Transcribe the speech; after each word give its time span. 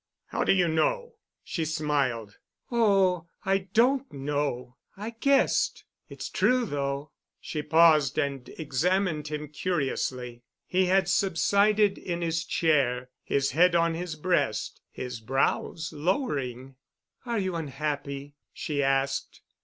"How 0.29 0.43
do 0.43 0.51
you 0.51 0.67
know?" 0.67 1.17
She 1.43 1.63
smiled. 1.63 2.39
"Oh, 2.71 3.27
I 3.45 3.67
don't 3.71 4.11
know. 4.11 4.77
I 4.97 5.11
guessed. 5.11 5.83
It's 6.09 6.27
true, 6.27 6.65
though." 6.65 7.11
She 7.39 7.61
paused 7.61 8.17
and 8.17 8.49
examined 8.57 9.27
him 9.27 9.49
curiously. 9.49 10.41
He 10.65 10.87
had 10.87 11.07
subsided 11.07 11.99
in 11.99 12.23
his 12.23 12.45
chair, 12.45 13.11
his 13.23 13.51
head 13.51 13.75
on 13.75 13.93
his 13.93 14.15
breast, 14.15 14.81
his 14.89 15.19
brows 15.19 15.93
lowering. 15.95 16.77
"Are 17.23 17.37
you 17.37 17.55
unhappy?" 17.55 18.33
she 18.53 18.81
asked. 18.81 19.41